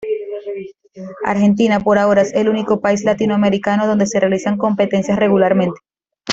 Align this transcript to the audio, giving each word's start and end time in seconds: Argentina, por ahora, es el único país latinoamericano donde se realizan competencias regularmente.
Argentina, 1.25 1.79
por 1.79 1.99
ahora, 1.99 2.23
es 2.23 2.33
el 2.33 2.49
único 2.49 2.81
país 2.81 3.03
latinoamericano 3.03 3.85
donde 3.85 4.07
se 4.07 4.19
realizan 4.19 4.57
competencias 4.57 5.19
regularmente. 5.19 5.79